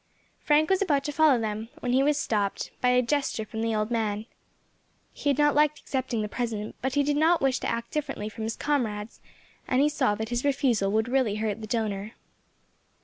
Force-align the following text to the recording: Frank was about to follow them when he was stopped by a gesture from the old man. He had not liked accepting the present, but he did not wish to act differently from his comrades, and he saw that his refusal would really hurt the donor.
Frank 0.39 0.71
was 0.71 0.81
about 0.81 1.03
to 1.03 1.11
follow 1.11 1.39
them 1.39 1.69
when 1.79 1.93
he 1.93 2.01
was 2.01 2.17
stopped 2.19 2.71
by 2.81 2.89
a 2.89 3.03
gesture 3.03 3.45
from 3.45 3.61
the 3.61 3.75
old 3.75 3.91
man. 3.91 4.25
He 5.13 5.29
had 5.29 5.37
not 5.37 5.53
liked 5.53 5.77
accepting 5.79 6.23
the 6.23 6.27
present, 6.27 6.73
but 6.81 6.95
he 6.95 7.03
did 7.03 7.17
not 7.17 7.39
wish 7.39 7.59
to 7.59 7.67
act 7.69 7.91
differently 7.91 8.27
from 8.27 8.43
his 8.45 8.55
comrades, 8.55 9.21
and 9.67 9.79
he 9.79 9.89
saw 9.89 10.15
that 10.15 10.29
his 10.29 10.43
refusal 10.43 10.91
would 10.91 11.07
really 11.07 11.35
hurt 11.35 11.61
the 11.61 11.67
donor. 11.67 12.13